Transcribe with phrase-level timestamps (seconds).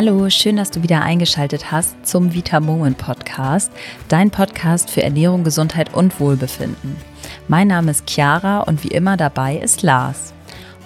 [0.00, 3.72] Hallo, schön, dass du wieder eingeschaltet hast zum Vita Moment Podcast,
[4.06, 6.96] dein Podcast für Ernährung, Gesundheit und Wohlbefinden.
[7.48, 10.34] Mein Name ist Chiara und wie immer dabei ist Lars.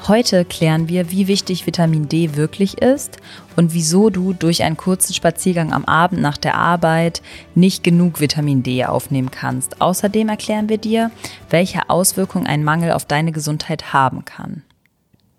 [0.09, 3.19] Heute klären wir, wie wichtig Vitamin D wirklich ist
[3.55, 7.21] und wieso du durch einen kurzen Spaziergang am Abend nach der Arbeit
[7.55, 9.83] nicht genug Vitamin D aufnehmen kannst.
[9.83, 11.11] Außerdem erklären wir dir,
[11.51, 14.63] welche Auswirkungen ein Mangel auf deine Gesundheit haben kann.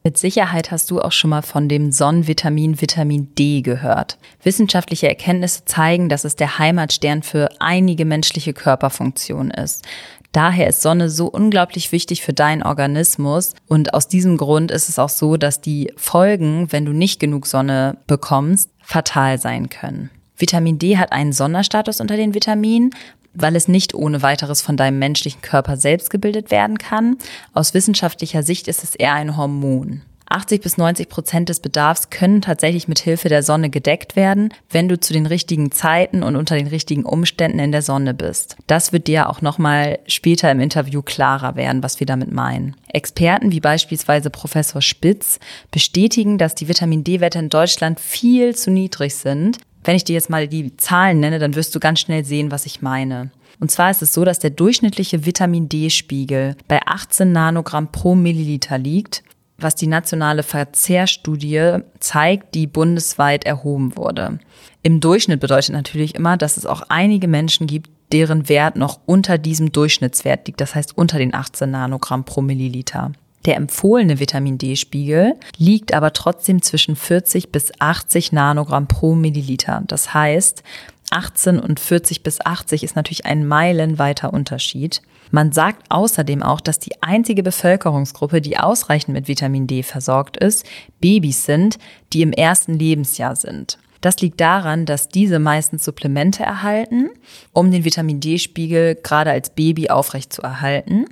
[0.06, 4.18] Mit Sicherheit hast du auch schon mal von dem Sonnenvitamin Vitamin D gehört.
[4.44, 9.86] Wissenschaftliche Erkenntnisse zeigen, dass es der Heimatstern für einige menschliche Körperfunktionen ist.
[10.34, 15.00] Daher ist Sonne so unglaublich wichtig für deinen Organismus und aus diesem Grund ist es
[15.00, 20.10] auch so, dass die Folgen, wenn du nicht genug Sonne bekommst, fatal sein können.
[20.36, 22.90] Vitamin D hat einen Sonderstatus unter den Vitaminen,
[23.34, 27.18] weil es nicht ohne weiteres von deinem menschlichen Körper selbst gebildet werden kann.
[27.54, 30.02] Aus wissenschaftlicher Sicht ist es eher ein Hormon.
[30.34, 34.90] 80 bis 90 Prozent des Bedarfs können tatsächlich mit Hilfe der Sonne gedeckt werden, wenn
[34.90, 38.58] du zu den richtigen Zeiten und unter den richtigen Umständen in der Sonne bist.
[38.66, 42.76] Das wird dir auch nochmal später im Interview klarer werden, was wir damit meinen.
[42.88, 49.16] Experten wie beispielsweise Professor Spitz bestätigen, dass die Vitamin D-Werte in Deutschland viel zu niedrig
[49.16, 52.52] sind, wenn ich dir jetzt mal die Zahlen nenne, dann wirst du ganz schnell sehen,
[52.52, 53.32] was ich meine.
[53.60, 58.78] Und zwar ist es so, dass der durchschnittliche Vitamin D-Spiegel bei 18 Nanogramm pro Milliliter
[58.78, 59.24] liegt,
[59.58, 64.40] was die nationale Verzehrstudie zeigt, die bundesweit erhoben wurde.
[64.82, 69.38] Im Durchschnitt bedeutet natürlich immer, dass es auch einige Menschen gibt, deren Wert noch unter
[69.38, 73.12] diesem Durchschnittswert liegt, das heißt unter den 18 Nanogramm pro Milliliter.
[73.46, 79.84] Der empfohlene Vitamin D-Spiegel liegt aber trotzdem zwischen 40 bis 80 Nanogramm pro Milliliter.
[79.88, 80.64] Das heißt,
[81.12, 85.02] 18 und 40 bis 80 ist natürlich ein meilenweiter Unterschied.
[85.30, 90.66] Man sagt außerdem auch, dass die einzige Bevölkerungsgruppe, die ausreichend mit Vitamin D versorgt ist,
[91.02, 91.78] Babys sind,
[92.14, 93.78] die im ersten Lebensjahr sind.
[94.02, 97.10] Das liegt daran, dass diese meistens Supplemente erhalten,
[97.54, 101.06] um den Vitamin D-Spiegel gerade als Baby aufrecht zu erhalten.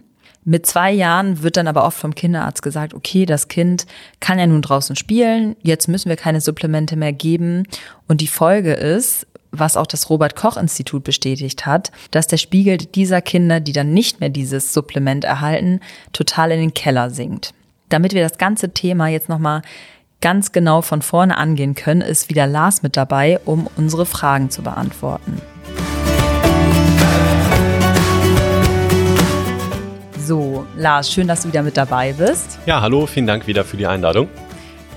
[0.43, 3.85] Mit zwei Jahren wird dann aber oft vom Kinderarzt gesagt, okay, das Kind
[4.19, 7.63] kann ja nun draußen spielen, jetzt müssen wir keine Supplemente mehr geben.
[8.07, 12.77] Und die Folge ist, was auch das Robert Koch Institut bestätigt hat, dass der Spiegel
[12.77, 15.79] dieser Kinder, die dann nicht mehr dieses Supplement erhalten,
[16.13, 17.53] total in den Keller sinkt.
[17.89, 19.61] Damit wir das ganze Thema jetzt nochmal
[20.21, 24.61] ganz genau von vorne angehen können, ist wieder Lars mit dabei, um unsere Fragen zu
[24.61, 25.41] beantworten.
[30.81, 32.57] Lars, schön, dass du wieder mit dabei bist.
[32.65, 34.27] Ja, hallo, vielen Dank wieder für die Einladung.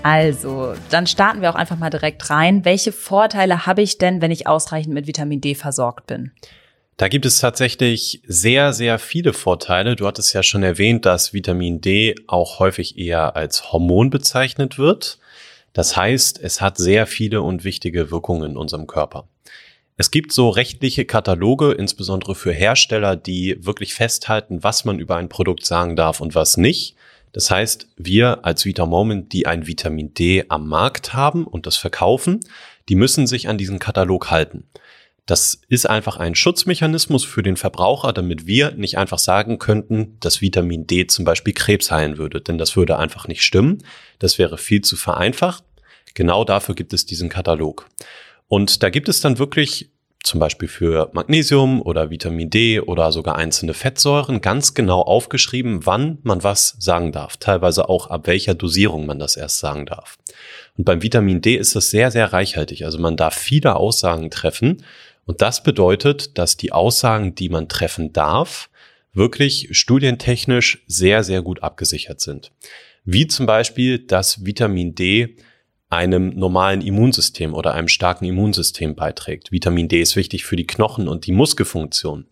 [0.02, 2.64] Also, dann starten wir auch einfach mal direkt rein.
[2.64, 6.32] Welche Vorteile habe ich denn, wenn ich ausreichend mit Vitamin D versorgt bin?
[6.96, 9.94] Da gibt es tatsächlich sehr, sehr viele Vorteile.
[9.94, 15.18] Du hattest ja schon erwähnt, dass Vitamin D auch häufig eher als Hormon bezeichnet wird.
[15.74, 19.28] Das heißt, es hat sehr viele und wichtige Wirkungen in unserem Körper.
[19.96, 25.28] Es gibt so rechtliche Kataloge, insbesondere für Hersteller, die wirklich festhalten, was man über ein
[25.28, 26.96] Produkt sagen darf und was nicht.
[27.32, 31.76] Das heißt, wir als Vita Moment, die ein Vitamin D am Markt haben und das
[31.76, 32.40] verkaufen,
[32.88, 34.68] die müssen sich an diesen Katalog halten.
[35.26, 40.40] Das ist einfach ein Schutzmechanismus für den Verbraucher, damit wir nicht einfach sagen könnten, dass
[40.40, 43.82] Vitamin D zum Beispiel Krebs heilen würde, denn das würde einfach nicht stimmen.
[44.18, 45.62] Das wäre viel zu vereinfacht.
[46.14, 47.88] Genau dafür gibt es diesen Katalog.
[48.48, 49.90] Und da gibt es dann wirklich
[50.24, 56.18] zum Beispiel für Magnesium oder Vitamin D oder sogar einzelne Fettsäuren ganz genau aufgeschrieben, wann
[56.22, 57.36] man was sagen darf.
[57.36, 60.18] Teilweise auch ab welcher Dosierung man das erst sagen darf.
[60.78, 62.86] Und beim Vitamin D ist das sehr, sehr reichhaltig.
[62.86, 64.82] Also man darf viele Aussagen treffen.
[65.26, 68.70] Und das bedeutet, dass die Aussagen, die man treffen darf,
[69.12, 72.50] wirklich studientechnisch sehr, sehr gut abgesichert sind.
[73.04, 75.36] Wie zum Beispiel, dass Vitamin D
[75.94, 79.52] einem normalen Immunsystem oder einem starken Immunsystem beiträgt.
[79.52, 82.26] Vitamin D ist wichtig für die Knochen und die Muskelfunktion.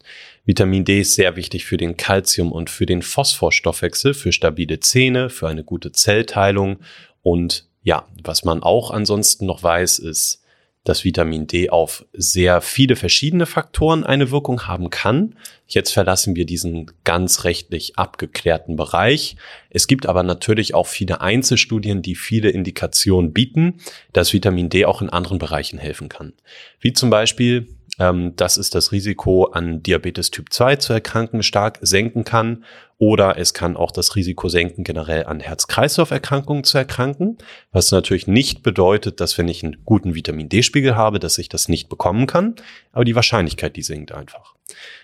[0.45, 5.31] Vitamin D ist sehr wichtig für den Kalzium und für den Phosphorstoffwechsel, für stabile Zähne,
[5.31, 6.78] für eine gute Zellteilung
[7.22, 10.41] und ja, was man auch ansonsten noch weiß, ist,
[10.84, 15.37] dass Vitamin D auf sehr viele verschiedene Faktoren eine Wirkung haben kann.
[15.69, 19.37] Jetzt verlassen wir diesen ganz rechtlich abgeklärten Bereich.
[19.71, 23.81] Es gibt aber natürlich auch viele Einzelstudien, die viele Indikationen bieten,
[24.13, 26.33] dass Vitamin D auch in anderen Bereichen helfen kann.
[26.81, 31.78] Wie zum Beispiel ähm, dass es das Risiko an Diabetes Typ 2 zu erkranken stark
[31.83, 32.65] senken kann
[32.98, 37.39] oder es kann auch das Risiko senken, generell an Herz-Kreislauf-Erkrankungen zu erkranken,
[37.71, 41.68] was natürlich nicht bedeutet, dass wenn ich einen guten Vitamin D-Spiegel habe, dass ich das
[41.68, 42.54] nicht bekommen kann,
[42.92, 44.54] aber die Wahrscheinlichkeit, die sinkt einfach.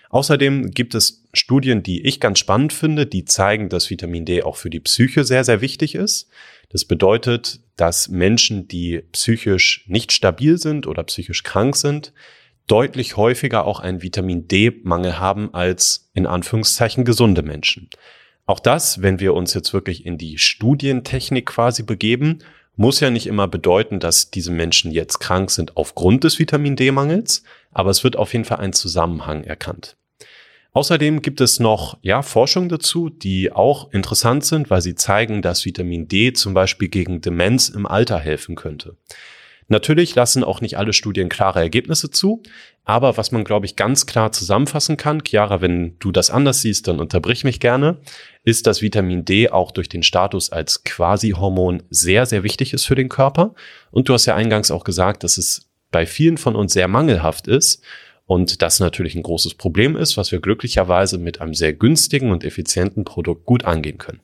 [0.09, 4.55] Außerdem gibt es Studien, die ich ganz spannend finde, die zeigen, dass Vitamin D auch
[4.55, 6.29] für die Psyche sehr, sehr wichtig ist.
[6.69, 12.13] Das bedeutet, dass Menschen, die psychisch nicht stabil sind oder psychisch krank sind,
[12.69, 17.89] deutlich häufiger auch einen Vitamin D-Mangel haben als in Anführungszeichen gesunde Menschen.
[18.45, 22.39] Auch das, wenn wir uns jetzt wirklich in die Studientechnik quasi begeben,
[22.75, 27.43] muss ja nicht immer bedeuten, dass diese Menschen jetzt krank sind aufgrund des Vitamin D-Mangels,
[27.71, 29.97] aber es wird auf jeden Fall ein Zusammenhang erkannt.
[30.71, 35.65] Außerdem gibt es noch ja, Forschung dazu, die auch interessant sind, weil sie zeigen, dass
[35.65, 38.95] Vitamin D zum Beispiel gegen Demenz im Alter helfen könnte.
[39.69, 42.41] Natürlich lassen auch nicht alle Studien klare Ergebnisse zu,
[42.85, 46.87] aber was man, glaube ich, ganz klar zusammenfassen kann, Chiara, wenn du das anders siehst,
[46.87, 47.99] dann unterbrich mich gerne,
[48.43, 52.95] ist, dass Vitamin D auch durch den Status als Quasi-Hormon sehr, sehr wichtig ist für
[52.95, 53.53] den Körper.
[53.91, 57.47] Und du hast ja eingangs auch gesagt, dass es bei vielen von uns sehr mangelhaft
[57.47, 57.83] ist.
[58.25, 62.43] Und das natürlich ein großes Problem ist, was wir glücklicherweise mit einem sehr günstigen und
[62.43, 64.21] effizienten Produkt gut angehen können.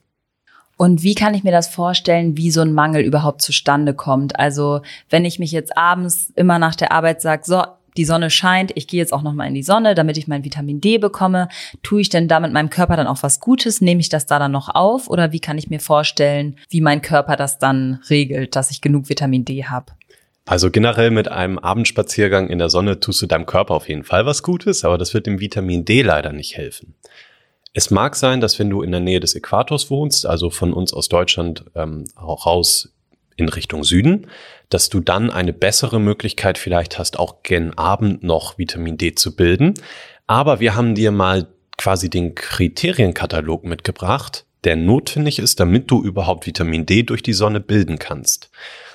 [0.77, 4.37] Und wie kann ich mir das vorstellen, wie so ein Mangel überhaupt zustande kommt?
[4.39, 7.63] Also wenn ich mich jetzt abends immer nach der Arbeit sage, so,
[7.97, 10.43] die Sonne scheint, ich gehe jetzt auch noch mal in die Sonne, damit ich mein
[10.43, 11.47] Vitamin D bekomme.
[11.81, 13.79] Tue ich denn damit meinem Körper dann auch was Gutes?
[13.79, 15.09] Nehme ich das da dann noch auf?
[15.09, 19.07] Oder wie kann ich mir vorstellen, wie mein Körper das dann regelt, dass ich genug
[19.07, 19.93] Vitamin D habe?
[20.45, 24.25] Also generell mit einem Abendspaziergang in der Sonne tust du deinem Körper auf jeden Fall
[24.27, 26.95] was Gutes, aber das wird dem Vitamin D leider nicht helfen.
[27.77, 30.93] Es mag sein, dass wenn du in der Nähe des Äquators wohnst, also von uns
[30.93, 32.93] aus Deutschland ähm, auch raus
[33.35, 34.27] in Richtung Süden,
[34.69, 39.35] dass du dann eine bessere Möglichkeit vielleicht hast, auch gen Abend noch Vitamin D zu
[39.35, 39.73] bilden.
[40.25, 46.47] Aber wir haben dir mal quasi den Kriterienkatalog mitgebracht, der notwendig ist, damit du überhaupt
[46.47, 48.51] Vitamin D durch die Sonne bilden kannst.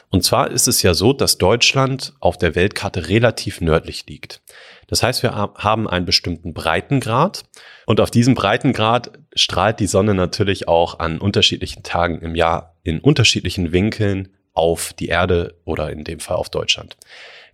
[0.08, 4.40] Und zwar ist es ja so, dass Deutschland auf der Weltkarte relativ nördlich liegt.
[4.90, 7.44] Das heißt, wir haben einen bestimmten Breitengrad
[7.86, 12.98] und auf diesem Breitengrad strahlt die Sonne natürlich auch an unterschiedlichen Tagen im Jahr in
[12.98, 16.96] unterschiedlichen Winkeln auf die Erde oder in dem Fall auf Deutschland.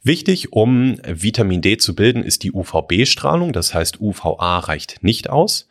[0.03, 3.53] Wichtig, um Vitamin D zu bilden, ist die UVB-Strahlung.
[3.53, 5.69] Das heißt, UVA reicht nicht aus.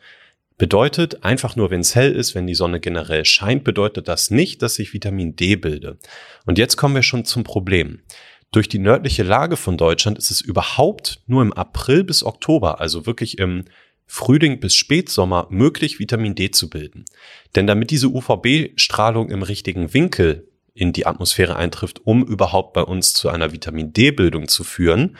[0.58, 4.62] Bedeutet einfach nur, wenn es hell ist, wenn die Sonne generell scheint, bedeutet das nicht,
[4.62, 5.98] dass ich Vitamin D bilde.
[6.46, 8.02] Und jetzt kommen wir schon zum Problem.
[8.52, 13.06] Durch die nördliche Lage von Deutschland ist es überhaupt nur im April bis Oktober, also
[13.06, 13.64] wirklich im
[14.06, 17.04] Frühling bis Spätsommer möglich, Vitamin D zu bilden.
[17.54, 23.14] Denn damit diese UVB-Strahlung im richtigen Winkel in die Atmosphäre eintrifft, um überhaupt bei uns
[23.14, 25.16] zu einer Vitamin D-Bildung zu führen,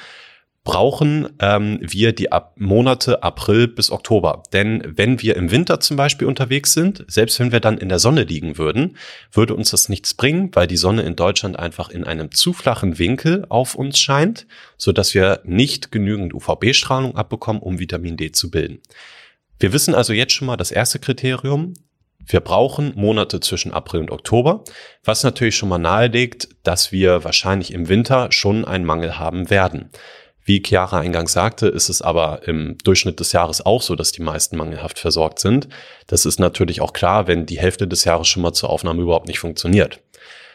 [0.66, 4.42] brauchen ähm, wir die Ab Monate April bis Oktober.
[4.52, 8.00] Denn wenn wir im Winter zum Beispiel unterwegs sind, selbst wenn wir dann in der
[8.00, 8.98] Sonne liegen würden,
[9.32, 12.98] würde uns das nichts bringen, weil die Sonne in Deutschland einfach in einem zu flachen
[12.98, 18.50] Winkel auf uns scheint, so dass wir nicht genügend UVB-Strahlung abbekommen, um Vitamin D zu
[18.50, 18.80] bilden.
[19.60, 21.74] Wir wissen also jetzt schon mal das erste Kriterium.
[22.26, 24.64] Wir brauchen Monate zwischen April und Oktober,
[25.04, 29.90] was natürlich schon mal nahelegt, dass wir wahrscheinlich im Winter schon einen Mangel haben werden.
[30.46, 34.22] Wie Chiara eingangs sagte, ist es aber im Durchschnitt des Jahres auch so, dass die
[34.22, 35.68] meisten mangelhaft versorgt sind.
[36.06, 39.26] Das ist natürlich auch klar, wenn die Hälfte des Jahres schon mal zur Aufnahme überhaupt
[39.26, 40.00] nicht funktioniert.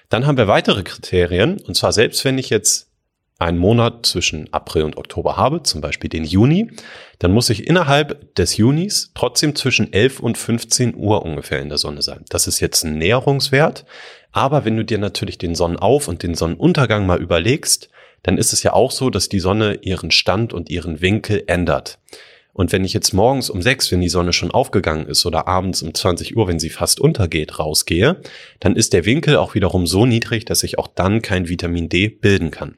[0.07, 2.87] Dann haben wir weitere Kriterien, und zwar selbst wenn ich jetzt
[3.37, 6.71] einen Monat zwischen April und Oktober habe, zum Beispiel den Juni,
[7.19, 11.79] dann muss ich innerhalb des Junis trotzdem zwischen 11 und 15 Uhr ungefähr in der
[11.79, 12.23] Sonne sein.
[12.29, 13.83] Das ist jetzt ein Näherungswert,
[14.31, 17.89] aber wenn du dir natürlich den Sonnenauf- und den Sonnenuntergang mal überlegst,
[18.23, 21.99] dann ist es ja auch so, dass die Sonne ihren Stand und ihren Winkel ändert.
[22.53, 25.81] Und wenn ich jetzt morgens um sechs, wenn die Sonne schon aufgegangen ist, oder abends
[25.81, 28.21] um 20 Uhr, wenn sie fast untergeht, rausgehe,
[28.59, 32.09] dann ist der Winkel auch wiederum so niedrig, dass ich auch dann kein Vitamin D
[32.09, 32.75] bilden kann.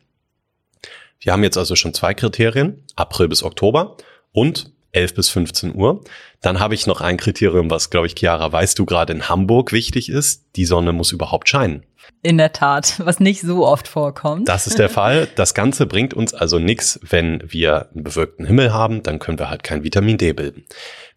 [1.20, 3.98] Wir haben jetzt also schon zwei Kriterien, April bis Oktober
[4.32, 6.04] und 11 bis 15 Uhr.
[6.42, 9.72] Dann habe ich noch ein Kriterium, was, glaube ich, Chiara, weißt du, gerade in Hamburg
[9.72, 10.46] wichtig ist.
[10.56, 11.84] Die Sonne muss überhaupt scheinen.
[12.22, 14.48] In der Tat, was nicht so oft vorkommt.
[14.48, 15.28] Das ist der Fall.
[15.36, 19.50] Das Ganze bringt uns also nichts, wenn wir einen bewölkten Himmel haben, dann können wir
[19.50, 20.66] halt kein Vitamin D bilden.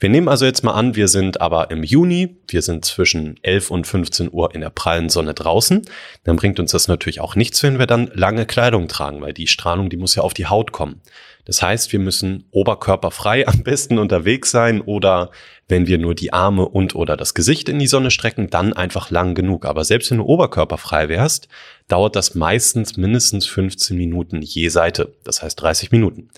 [0.01, 3.71] Wir nehmen also jetzt mal an, wir sind aber im Juni, wir sind zwischen 11
[3.71, 5.83] und 15 Uhr in der prallen Sonne draußen.
[6.25, 9.47] Dann bringt uns das natürlich auch nichts, wenn wir dann lange Kleidung tragen, weil die
[9.47, 11.01] Strahlung, die muss ja auf die Haut kommen.
[11.47, 15.31] Das heißt, wir müssen oberkörperfrei am besten unterwegs sein oder
[15.69, 19.11] wenn wir nur die Arme und oder das Gesicht in die Sonne strecken, dann einfach
[19.11, 19.65] lang genug.
[19.65, 21.49] Aber selbst wenn du oberkörperfrei wärst,
[21.89, 25.15] dauert das meistens mindestens 15 Minuten je Seite.
[25.25, 26.29] Das heißt 30 Minuten.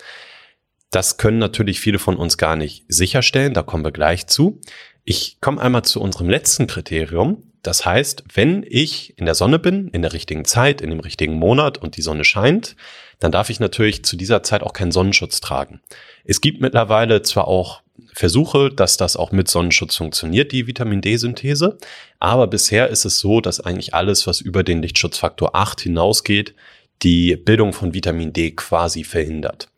[0.91, 3.55] Das können natürlich viele von uns gar nicht sicherstellen.
[3.55, 4.61] Da kommen wir gleich zu.
[5.05, 7.48] Ich komme einmal zu unserem letzten Kriterium.
[7.63, 11.35] Das heißt, wenn ich in der Sonne bin, in der richtigen Zeit, in dem richtigen
[11.35, 12.77] Monat und die Sonne scheint,
[13.19, 15.81] dann darf ich natürlich zu dieser Zeit auch keinen Sonnenschutz tragen.
[16.25, 21.79] Es gibt mittlerweile zwar auch versuche, dass das auch mit Sonnenschutz funktioniert, die Vitamin D-Synthese.
[22.21, 26.55] Aber bisher ist es so, dass eigentlich alles, was über den Lichtschutzfaktor 8 hinausgeht,
[27.03, 29.69] die Bildung von Vitamin D quasi verhindert.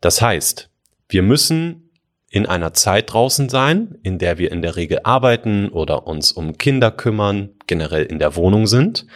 [0.00, 0.70] Das heißt,
[1.08, 1.87] wir müssen
[2.30, 6.58] in einer Zeit draußen sein, in der wir in der Regel arbeiten oder uns um
[6.58, 9.06] Kinder kümmern, generell in der Wohnung sind.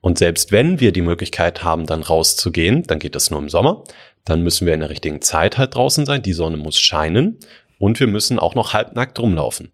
[0.00, 3.84] Und selbst wenn wir die Möglichkeit haben, dann rauszugehen, dann geht das nur im Sommer,
[4.24, 7.38] dann müssen wir in der richtigen Zeit halt draußen sein, die Sonne muss scheinen
[7.78, 9.72] und wir müssen auch noch halbnackt rumlaufen.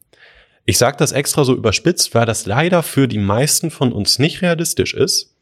[0.65, 4.43] Ich sage das extra so überspitzt, weil das leider für die meisten von uns nicht
[4.43, 5.33] realistisch ist.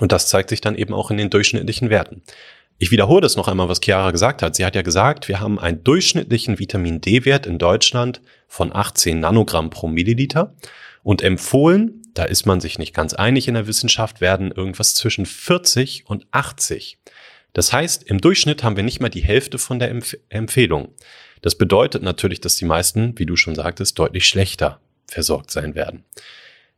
[0.00, 2.22] Und das zeigt sich dann eben auch in den durchschnittlichen Werten.
[2.78, 4.56] Ich wiederhole das noch einmal, was Chiara gesagt hat.
[4.56, 9.70] Sie hat ja gesagt, wir haben einen durchschnittlichen Vitamin D-Wert in Deutschland von 18 Nanogramm
[9.70, 10.54] pro Milliliter
[11.02, 15.26] und empfohlen, da ist man sich nicht ganz einig in der Wissenschaft, werden irgendwas zwischen
[15.26, 16.98] 40 und 80.
[17.52, 20.88] Das heißt, im Durchschnitt haben wir nicht mal die Hälfte von der Empf Empfehlung.
[21.42, 26.04] Das bedeutet natürlich, dass die meisten, wie du schon sagtest, deutlich schlechter versorgt sein werden.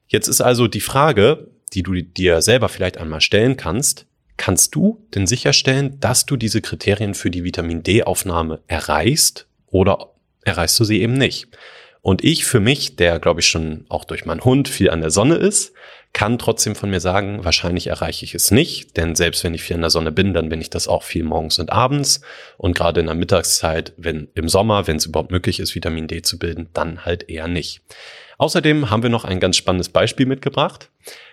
[0.08, 5.04] Jetzt ist also die Frage, die du dir selber vielleicht einmal stellen kannst, kannst du
[5.14, 10.12] denn sicherstellen, dass du diese Kriterien für die Vitamin D-Aufnahme erreichst oder
[10.42, 11.48] erreichst du sie eben nicht?
[12.02, 15.10] Und ich für mich, der glaube ich schon auch durch meinen Hund viel an der
[15.10, 15.72] Sonne ist,
[16.12, 19.76] kann trotzdem von mir sagen, wahrscheinlich erreiche ich es nicht, denn selbst wenn ich viel
[19.76, 22.22] in der Sonne bin, dann bin ich das auch viel morgens und abends
[22.56, 26.22] und gerade in der Mittagszeit, wenn im Sommer, wenn es überhaupt möglich ist, Vitamin D
[26.22, 27.82] zu bilden, dann halt eher nicht.
[28.38, 30.90] Außerdem haben wir noch ein ganz spannendes Beispiel mitgebracht.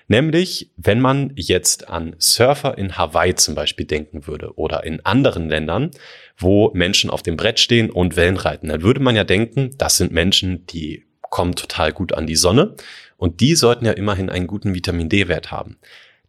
[0.08, 5.50] Nämlich, wenn man jetzt an Surfer in Hawaii zum Beispiel denken würde oder in anderen
[5.50, 5.92] Ländern,
[6.38, 9.98] wo Menschen auf dem Brett stehen und Wellen reiten, dann würde man ja denken, das
[9.98, 12.76] sind Menschen, die kommen total gut an die Sonne
[13.18, 15.78] und die sollten ja immerhin einen guten Vitamin D-Wert haben.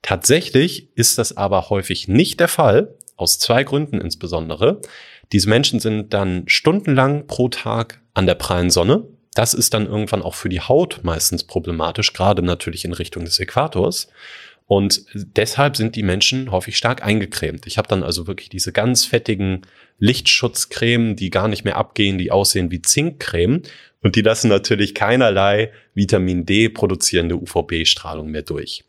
[0.02, 4.80] Tatsächlich ist das aber häufig nicht der Fall, aus zwei Gründen insbesondere.
[5.32, 10.22] Diese Menschen sind dann stundenlang pro Tag an der prallen Sonne das ist dann irgendwann
[10.22, 14.08] auch für die Haut meistens problematisch, gerade natürlich in Richtung des Äquators.
[14.66, 17.66] Und deshalb sind die Menschen häufig stark eingecremt.
[17.66, 19.62] Ich habe dann also wirklich diese ganz fettigen
[19.98, 23.62] Lichtschutzcremen, die gar nicht mehr abgehen, die aussehen wie Zinkcreme.
[24.00, 28.84] Und die lassen natürlich keinerlei Vitamin D produzierende UVB-Strahlung mehr durch.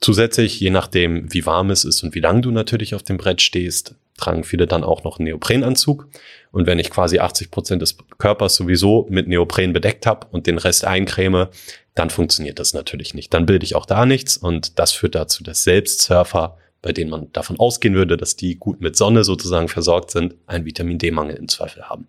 [0.00, 3.42] Zusätzlich, je nachdem, wie warm es ist und wie lang du natürlich auf dem Brett
[3.42, 6.08] stehst, tragen viele dann auch noch einen Neoprenanzug.
[6.52, 10.58] Und wenn ich quasi 80 Prozent des Körpers sowieso mit Neopren bedeckt habe und den
[10.58, 11.48] Rest eincreme,
[11.94, 13.34] dann funktioniert das natürlich nicht.
[13.34, 17.10] Dann bilde ich auch da nichts und das führt dazu, dass selbst Surfer, bei denen
[17.10, 21.36] man davon ausgehen würde, dass die gut mit Sonne sozusagen versorgt sind, einen Vitamin D-Mangel
[21.36, 22.06] im Zweifel haben.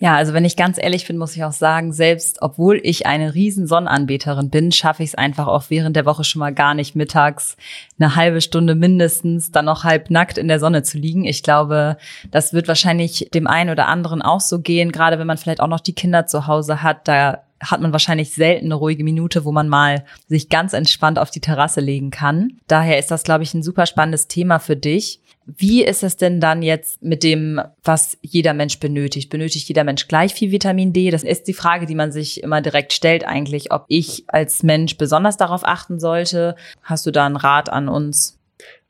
[0.00, 3.34] Ja, also wenn ich ganz ehrlich bin, muss ich auch sagen, selbst obwohl ich eine
[3.34, 6.96] riesen Sonnenanbeterin bin, schaffe ich es einfach auch während der Woche schon mal gar nicht
[6.96, 7.56] mittags
[7.98, 11.24] eine halbe Stunde mindestens dann noch halb nackt in der Sonne zu liegen.
[11.24, 11.96] Ich glaube,
[12.32, 15.68] das wird wahrscheinlich dem einen oder anderen auch so gehen, gerade wenn man vielleicht auch
[15.68, 19.52] noch die Kinder zu Hause hat, da hat man wahrscheinlich selten eine ruhige Minute, wo
[19.52, 22.58] man mal sich ganz entspannt auf die Terrasse legen kann.
[22.66, 25.20] Daher ist das, glaube ich, ein super spannendes Thema für dich.
[25.46, 29.28] Wie ist es denn dann jetzt mit dem, was jeder Mensch benötigt?
[29.28, 31.10] Benötigt jeder Mensch gleich viel Vitamin D?
[31.10, 34.96] Das ist die Frage, die man sich immer direkt stellt eigentlich, ob ich als Mensch
[34.96, 36.56] besonders darauf achten sollte.
[36.82, 38.38] Hast du da einen Rat an uns?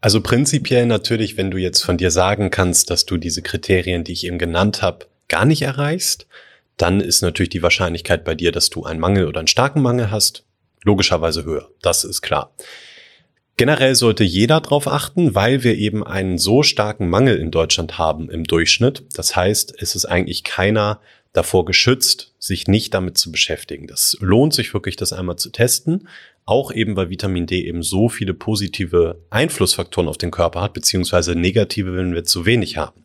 [0.00, 4.12] Also prinzipiell natürlich, wenn du jetzt von dir sagen kannst, dass du diese Kriterien, die
[4.12, 6.26] ich eben genannt habe, gar nicht erreichst,
[6.76, 10.10] dann ist natürlich die Wahrscheinlichkeit bei dir, dass du einen Mangel oder einen starken Mangel
[10.10, 10.44] hast,
[10.82, 11.70] logischerweise höher.
[11.82, 12.52] Das ist klar.
[13.56, 18.28] Generell sollte jeder darauf achten, weil wir eben einen so starken Mangel in Deutschland haben
[18.28, 19.04] im Durchschnitt.
[19.14, 21.00] Das heißt, es ist eigentlich keiner
[21.32, 23.86] davor geschützt, sich nicht damit zu beschäftigen.
[23.86, 26.08] Das lohnt sich wirklich, das einmal zu testen.
[26.46, 31.34] Auch eben, weil Vitamin D eben so viele positive Einflussfaktoren auf den Körper hat, beziehungsweise
[31.34, 33.04] negative, wenn wir zu wenig haben.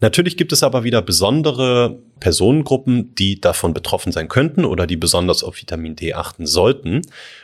[0.00, 5.42] Natürlich gibt es aber wieder besondere Personengruppen, die davon betroffen sein könnten oder die besonders
[5.42, 7.02] auf Vitamin D achten sollten.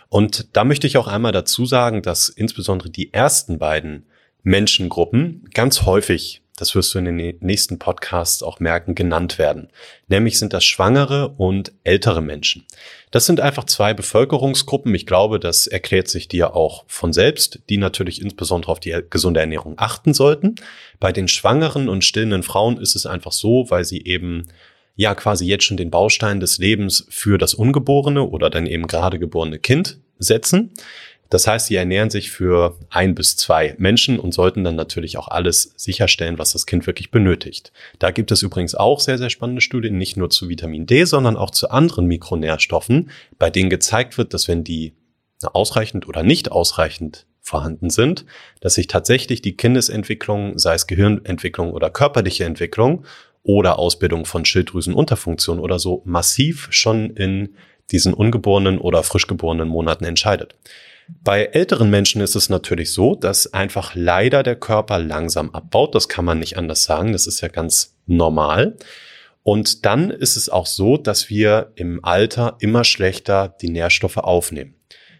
[0.08, 4.06] Und da möchte ich auch einmal dazu sagen, dass insbesondere die ersten beiden
[4.44, 9.68] Menschengruppen ganz häufig das wirst du in den nächsten Podcasts auch merken, genannt werden.
[10.06, 12.64] Nämlich sind das Schwangere und ältere Menschen.
[13.10, 14.94] Das sind einfach zwei Bevölkerungsgruppen.
[14.94, 19.40] Ich glaube, das erklärt sich dir auch von selbst, die natürlich insbesondere auf die gesunde
[19.40, 20.54] Ernährung achten sollten.
[21.00, 24.46] Bei den schwangeren und stillenden Frauen ist es einfach so, weil sie eben
[24.96, 29.18] ja quasi jetzt schon den Baustein des Lebens für das ungeborene oder dann eben gerade
[29.18, 30.72] geborene Kind setzen.
[31.30, 35.28] Das heißt, sie ernähren sich für ein bis zwei Menschen und sollten dann natürlich auch
[35.28, 37.72] alles sicherstellen, was das Kind wirklich benötigt.
[37.98, 41.36] Da gibt es übrigens auch sehr, sehr spannende Studien, nicht nur zu Vitamin D, sondern
[41.36, 44.94] auch zu anderen Mikronährstoffen, bei denen gezeigt wird, dass wenn die
[45.42, 48.24] ausreichend oder nicht ausreichend vorhanden sind,
[48.60, 53.04] dass sich tatsächlich die Kindesentwicklung, sei es Gehirnentwicklung oder körperliche Entwicklung,
[53.44, 57.54] oder Ausbildung von Schilddrüsenunterfunktion oder so massiv schon in
[57.92, 60.56] diesen ungeborenen oder frisch geborenen Monaten entscheidet.
[61.08, 65.94] Bei älteren Menschen ist es natürlich so, dass einfach leider der Körper langsam abbaut.
[65.94, 67.12] Das kann man nicht anders sagen.
[67.12, 68.76] Das ist ja ganz normal.
[69.42, 74.74] Und dann ist es auch so, dass wir im Alter immer schlechter die Nährstoffe aufnehmen.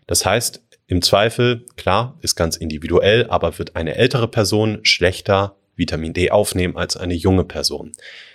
[0.07, 6.13] Das heißt, im Zweifel, klar, ist ganz individuell, aber wird eine ältere Person schlechter Vitamin
[6.13, 7.93] D aufnehmen als eine junge Person.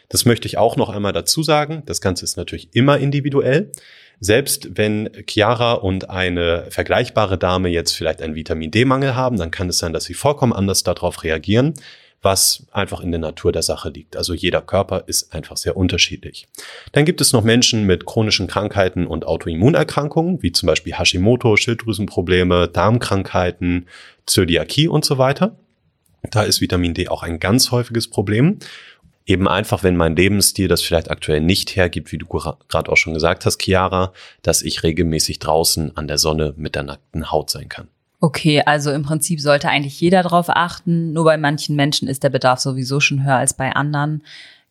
[0.10, 1.84] Das möchte ich auch noch einmal dazu sagen.
[1.86, 3.72] Das Ganze ist natürlich immer individuell.
[4.20, 9.70] Selbst wenn Chiara und eine vergleichbare Dame jetzt vielleicht einen Vitamin D-Mangel haben, dann kann
[9.70, 11.74] es sein, dass sie vollkommen anders darauf reagieren,
[12.22, 14.18] was einfach in der Natur der Sache liegt.
[14.18, 16.48] Also jeder Körper ist einfach sehr unterschiedlich.
[16.92, 22.68] Dann gibt es noch Menschen mit chronischen Krankheiten und Autoimmunerkrankungen, wie zum Beispiel Hashimoto, Schilddrüsenprobleme,
[22.68, 23.88] Darmkrankheiten,
[24.26, 25.56] Zöliakie und so weiter.
[26.32, 28.60] Da ist Vitamin D auch ein ganz häufiges Problem.
[29.30, 33.14] Eben einfach, wenn mein Lebensstil das vielleicht aktuell nicht hergibt, wie du gerade auch schon
[33.14, 37.70] gesagt hast, Chiara, dass ich regelmäßig draußen an der Sonne mit der nackten Haut sein
[37.70, 37.90] kann.
[38.22, 41.14] Okay, also im Prinzip sollte eigentlich jeder darauf achten.
[41.14, 44.24] Nur bei manchen Menschen ist der Bedarf sowieso schon höher als bei anderen.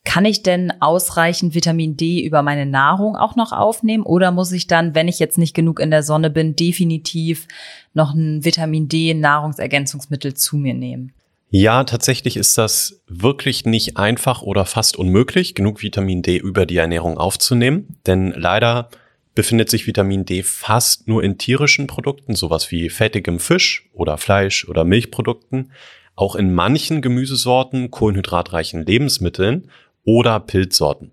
[0.03, 4.67] Kann ich denn ausreichend Vitamin D über meine Nahrung auch noch aufnehmen oder muss ich
[4.67, 7.47] dann, wenn ich jetzt nicht genug in der Sonne bin, definitiv
[7.95, 11.13] noch ein Vitamin D Nahrungsergänzungsmittel zu mir nehmen?
[11.51, 16.77] Ja, tatsächlich ist das wirklich nicht einfach oder fast unmöglich, genug Vitamin D über die
[16.77, 18.91] Ernährung aufzunehmen, denn leider
[19.35, 24.69] befindet sich Vitamin D fast nur in tierischen Produkten, sowas wie fettigem Fisch oder Fleisch
[24.69, 25.73] oder Milchprodukten,
[26.17, 29.71] auch in manchen Gemüsesorten, kohlenhydratreichen Lebensmitteln
[30.05, 31.13] oder Pilzsorten.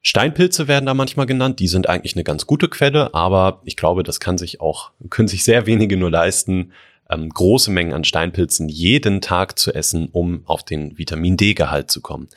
[0.00, 4.02] Steinpilze werden da manchmal genannt, die sind eigentlich eine ganz gute Quelle, aber ich glaube,
[4.02, 6.72] das kann sich auch, können sich sehr wenige nur leisten,
[7.12, 12.00] ähm, große Mengen an Steinpilzen jeden Tag zu essen, um auf den Vitamin D-Gehalt zu
[12.00, 12.28] kommen.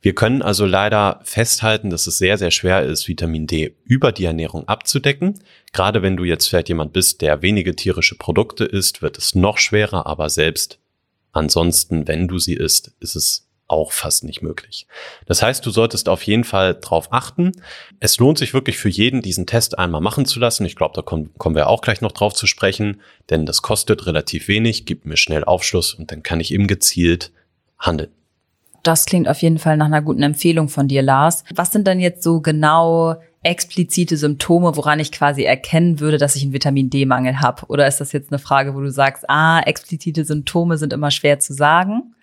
[0.00, 4.26] Wir können also leider festhalten, dass es sehr, sehr schwer ist, Vitamin D über die
[4.26, 5.40] Ernährung abzudecken.
[5.72, 9.56] Gerade wenn du jetzt vielleicht jemand bist, der wenige tierische Produkte isst, wird es noch
[9.56, 10.78] schwerer, aber selbst
[11.32, 14.86] ansonsten, wenn du sie isst, ist es auch fast nicht möglich.
[15.26, 17.52] Das heißt, du solltest auf jeden Fall drauf achten.
[17.98, 20.64] Es lohnt sich wirklich für jeden, diesen Test einmal machen zu lassen.
[20.66, 23.00] Ich glaube, da kommen, kommen wir auch gleich noch drauf zu sprechen,
[23.30, 27.32] denn das kostet relativ wenig, gibt mir schnell Aufschluss und dann kann ich eben gezielt
[27.78, 28.10] handeln.
[28.82, 31.42] Das klingt auf jeden Fall nach einer guten Empfehlung von dir, Lars.
[31.54, 36.42] Was sind denn jetzt so genau explizite Symptome, woran ich quasi erkennen würde, dass ich
[36.42, 37.66] einen Vitamin D-Mangel habe?
[37.68, 41.40] Oder ist das jetzt eine Frage, wo du sagst, ah, explizite Symptome sind immer schwer
[41.40, 42.14] zu sagen?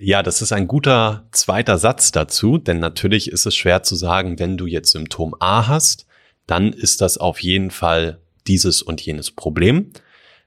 [0.00, 4.38] Ja, das ist ein guter zweiter Satz dazu, denn natürlich ist es schwer zu sagen,
[4.38, 6.06] wenn du jetzt Symptom A hast,
[6.46, 9.90] dann ist das auf jeden Fall dieses und jenes Problem.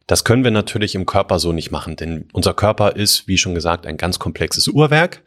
[0.07, 3.53] Das können wir natürlich im Körper so nicht machen, denn unser Körper ist, wie schon
[3.53, 5.21] gesagt, ein ganz komplexes Uhrwerk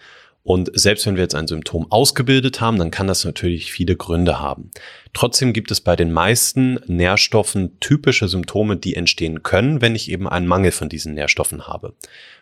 [0.44, 4.40] und selbst wenn wir jetzt ein Symptom ausgebildet haben, dann kann das natürlich viele Gründe
[4.40, 4.70] haben.
[5.14, 10.28] Trotzdem gibt es bei den meisten Nährstoffen typische Symptome, die entstehen können, wenn ich eben
[10.28, 11.94] einen Mangel von diesen Nährstoffen habe.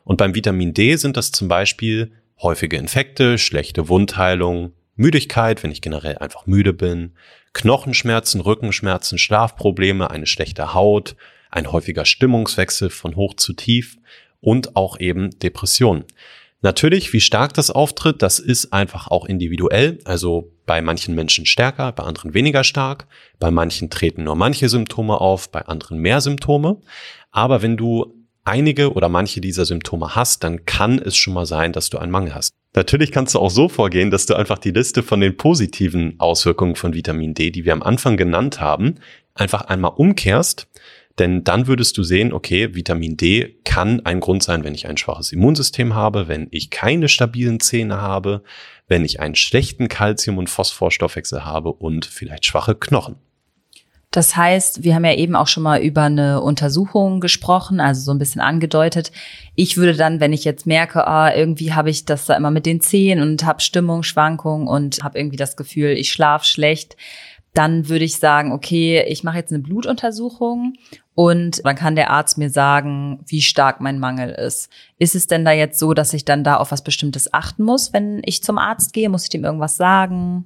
[0.03, 2.11] Und beim Vitamin D sind das zum Beispiel
[2.43, 7.13] häufige Infekte, schlechte Wundheilung, Müdigkeit, wenn ich generell einfach müde bin,
[7.53, 11.15] Knochenschmerzen, Rückenschmerzen, Schlafprobleme, eine schlechte Haut,
[11.51, 13.99] ein häufiger Stimmungswechsel von hoch zu tief
[14.41, 16.05] und auch eben Depressionen.
[16.63, 19.99] Natürlich, wie stark das auftritt, das ist einfach auch individuell.
[20.05, 23.09] Also bei manchen Menschen stärker, bei anderen weniger stark.
[23.41, 26.81] Bei manchen treten nur manche Symptome auf, bei anderen mehr Symptome.
[27.33, 31.73] Aber wenn du einige oder manche dieser Symptome hast, dann kann es schon mal sein,
[31.73, 32.53] dass du einen Mangel hast.
[32.75, 36.77] Natürlich kannst du auch so vorgehen, dass du einfach die Liste von den positiven Auswirkungen
[36.77, 38.97] von Vitamin D, die wir am Anfang genannt haben,
[39.35, 40.69] einfach einmal umkehrst
[41.19, 44.97] denn dann würdest du sehen, okay, Vitamin D kann ein Grund sein, wenn ich ein
[44.97, 48.43] schwaches Immunsystem habe, wenn ich keine stabilen Zähne habe,
[48.89, 53.17] wenn ich einen schlechten Kalzium- und Phosphorstoffwechsel habe und vielleicht schwache Knochen.
[54.13, 58.11] Das heißt, wir haben ja eben auch schon mal über eine Untersuchung gesprochen, also so
[58.13, 59.11] ein bisschen angedeutet.
[59.55, 62.67] Ich würde dann, wenn ich jetzt merke, ah, irgendwie habe ich das da immer mit
[62.67, 66.99] den Zähnen und habe Stimmungsschwankungen und habe irgendwie das Gefühl, ich schlafe schlecht,
[67.55, 70.75] dann würde ich sagen, okay, ich mache jetzt eine Blutuntersuchung
[71.15, 74.71] und dann kann der Arzt mir sagen, wie stark mein Mangel ist.
[74.99, 77.93] Ist es denn da jetzt so, dass ich dann da auf was Bestimmtes achten muss,
[77.93, 79.09] wenn ich zum Arzt gehe?
[79.09, 80.45] Muss ich dem irgendwas sagen?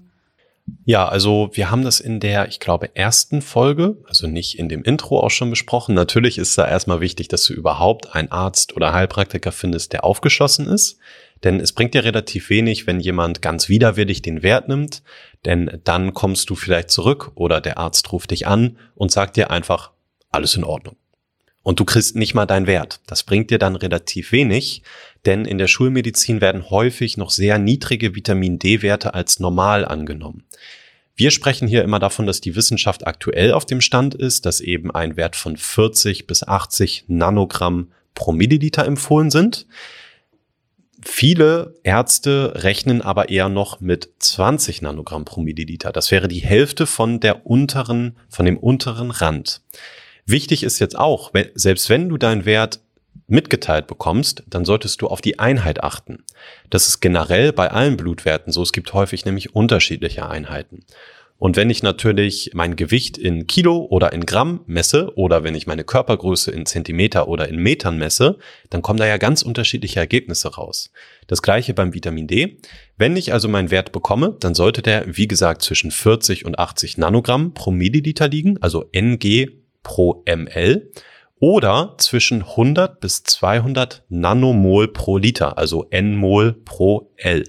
[0.85, 4.83] Ja, also wir haben das in der, ich glaube, ersten Folge, also nicht in dem
[4.83, 5.95] Intro auch schon besprochen.
[5.95, 10.67] Natürlich ist da erstmal wichtig, dass du überhaupt einen Arzt oder Heilpraktiker findest, der aufgeschlossen
[10.67, 10.99] ist.
[11.45, 15.03] Denn es bringt dir relativ wenig, wenn jemand ganz widerwillig den Wert nimmt,
[15.45, 19.51] denn dann kommst du vielleicht zurück oder der Arzt ruft dich an und sagt dir
[19.51, 19.93] einfach,
[20.37, 20.97] alles in Ordnung.
[21.63, 23.01] Und du kriegst nicht mal deinen Wert.
[23.09, 24.83] Das bringt dir dann relativ wenig,
[25.25, 30.45] denn in der Schulmedizin werden häufig noch sehr niedrige Vitamin D-Werte als normal angenommen.
[31.17, 34.93] Wir sprechen hier immer davon, dass die Wissenschaft aktuell auf dem Stand ist, dass eben
[34.93, 39.67] ein Wert von 40 bis 80 Nanogramm pro Milliliter empfohlen sind.
[41.03, 45.91] Viele Ärzte rechnen aber eher noch mit 20 Nanogramm pro Milliliter.
[45.91, 49.63] Das wäre die Hälfte von der unteren, von dem unteren Rand.
[50.27, 52.81] Wichtig ist jetzt auch, selbst wenn du deinen Wert
[53.29, 56.25] mitgeteilt bekommst, dann solltest du auf die Einheit achten.
[56.71, 58.63] Das ist generell bei allen Blutwerten so.
[58.63, 60.85] Es gibt häufig nämlich unterschiedliche Einheiten.
[61.39, 65.67] Und wenn ich natürlich mein Gewicht in Kilo oder in Gramm messe oder wenn ich
[65.67, 68.39] meine Körpergröße in Zentimeter oder in Metern messe,
[68.71, 70.91] dann kommen da ja ganz unterschiedliche Ergebnisse raus.
[71.27, 72.57] Das gleiche beim Vitamin D.
[72.97, 76.97] Wenn ich also meinen Wert bekomme, dann sollte der, wie gesagt, zwischen 40 und 80
[76.97, 79.49] Nanogramm pro Milliliter liegen, also NG
[79.87, 80.91] pro ml
[81.39, 87.45] oder zwischen 100 bis 200 Nanomol pro Liter, also N-Mol pro L.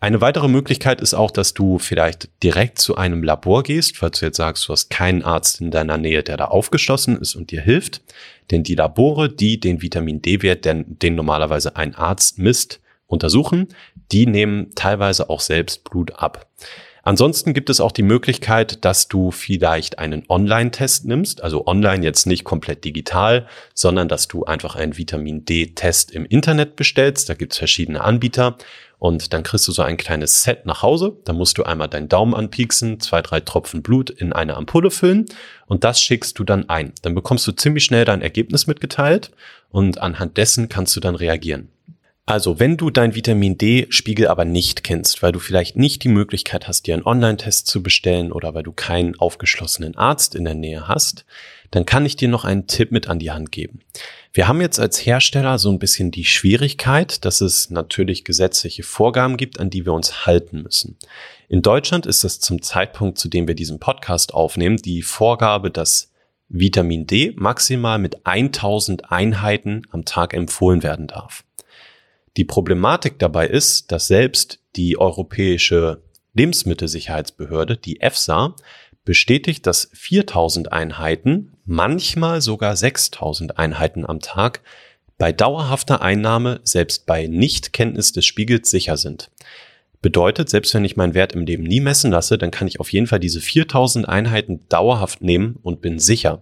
[0.00, 4.26] Eine weitere Möglichkeit ist auch, dass du vielleicht direkt zu einem Labor gehst, falls du
[4.26, 7.60] jetzt sagst, du hast keinen Arzt in deiner Nähe, der da aufgeschlossen ist und dir
[7.60, 8.00] hilft.
[8.50, 13.68] Denn die Labore, die den Vitamin D-Wert, den, den normalerweise ein Arzt misst, untersuchen,
[14.12, 16.46] die nehmen teilweise auch selbst Blut ab.
[17.08, 22.26] Ansonsten gibt es auch die Möglichkeit, dass du vielleicht einen Online-Test nimmst, also online jetzt
[22.26, 27.30] nicht komplett digital, sondern dass du einfach einen Vitamin D-Test im Internet bestellst.
[27.30, 28.58] Da gibt es verschiedene Anbieter
[28.98, 31.16] und dann kriegst du so ein kleines Set nach Hause.
[31.24, 35.24] Da musst du einmal deinen Daumen anpieksen, zwei, drei Tropfen Blut in eine Ampulle füllen
[35.64, 36.92] und das schickst du dann ein.
[37.00, 39.30] Dann bekommst du ziemlich schnell dein Ergebnis mitgeteilt
[39.70, 41.70] und anhand dessen kannst du dann reagieren.
[42.28, 46.68] Also, wenn du dein Vitamin D-Spiegel aber nicht kennst, weil du vielleicht nicht die Möglichkeit
[46.68, 50.86] hast, dir einen Online-Test zu bestellen oder weil du keinen aufgeschlossenen Arzt in der Nähe
[50.88, 51.24] hast,
[51.70, 53.80] dann kann ich dir noch einen Tipp mit an die Hand geben.
[54.34, 59.38] Wir haben jetzt als Hersteller so ein bisschen die Schwierigkeit, dass es natürlich gesetzliche Vorgaben
[59.38, 60.98] gibt, an die wir uns halten müssen.
[61.48, 66.12] In Deutschland ist es zum Zeitpunkt, zu dem wir diesen Podcast aufnehmen, die Vorgabe, dass
[66.50, 71.44] Vitamin D maximal mit 1000 Einheiten am Tag empfohlen werden darf.
[72.36, 76.02] Die Problematik dabei ist, dass selbst die Europäische
[76.34, 78.54] Lebensmittelsicherheitsbehörde, die EFSA,
[79.04, 84.60] bestätigt, dass 4000 Einheiten, manchmal sogar 6000 Einheiten am Tag
[85.16, 89.30] bei dauerhafter Einnahme selbst bei Nichtkenntnis des Spiegels sicher sind.
[90.00, 92.92] Bedeutet, selbst wenn ich meinen Wert im Leben nie messen lasse, dann kann ich auf
[92.92, 96.40] jeden Fall diese 4000 Einheiten dauerhaft nehmen und bin sicher.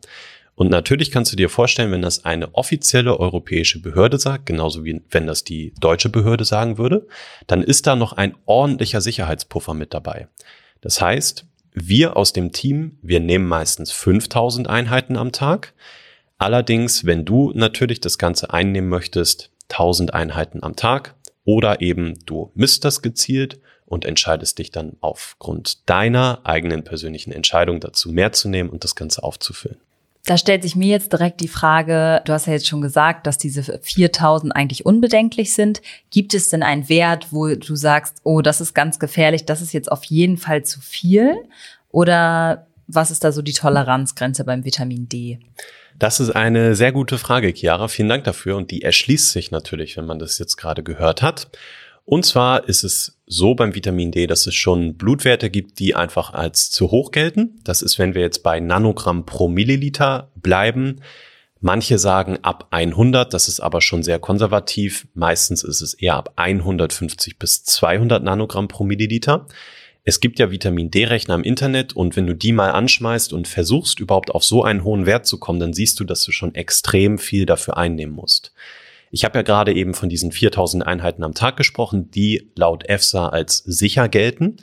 [0.57, 5.03] Und natürlich kannst du dir vorstellen, wenn das eine offizielle europäische Behörde sagt, genauso wie
[5.11, 7.07] wenn das die deutsche Behörde sagen würde,
[7.47, 10.29] dann ist da noch ein ordentlicher Sicherheitspuffer mit dabei.
[10.81, 15.75] Das heißt, wir aus dem Team, wir nehmen meistens 5000 Einheiten am Tag.
[16.39, 22.51] Allerdings, wenn du natürlich das Ganze einnehmen möchtest, 1000 Einheiten am Tag oder eben du
[22.55, 28.49] misst das gezielt und entscheidest dich dann aufgrund deiner eigenen persönlichen Entscheidung dazu mehr zu
[28.49, 29.79] nehmen und das Ganze aufzufüllen.
[30.27, 33.39] Da stellt sich mir jetzt direkt die Frage, du hast ja jetzt schon gesagt, dass
[33.39, 35.81] diese 4000 eigentlich unbedenklich sind.
[36.11, 39.73] Gibt es denn einen Wert, wo du sagst, oh, das ist ganz gefährlich, das ist
[39.73, 41.37] jetzt auf jeden Fall zu viel?
[41.93, 45.39] Oder was ist da so die Toleranzgrenze beim Vitamin D?
[45.97, 47.87] Das ist eine sehr gute Frage, Chiara.
[47.87, 48.57] Vielen Dank dafür.
[48.57, 51.49] Und die erschließt sich natürlich, wenn man das jetzt gerade gehört hat.
[52.05, 56.33] Und zwar ist es so beim Vitamin D, dass es schon Blutwerte gibt, die einfach
[56.33, 57.61] als zu hoch gelten.
[57.65, 61.01] Das ist, wenn wir jetzt bei Nanogramm pro Milliliter bleiben.
[61.61, 65.09] Manche sagen ab 100, das ist aber schon sehr konservativ.
[65.15, 69.47] Meistens ist es eher ab 150 bis 200 Nanogramm pro Milliliter.
[70.05, 73.99] Es gibt ja Vitamin D-Rechner im Internet und wenn du die mal anschmeißt und versuchst
[73.99, 77.19] überhaupt auf so einen hohen Wert zu kommen, dann siehst du, dass du schon extrem
[77.19, 78.53] viel dafür einnehmen musst.
[79.11, 83.29] Ich habe ja gerade eben von diesen 4000 Einheiten am Tag gesprochen, die laut EFSA
[83.29, 84.57] als sicher gelten.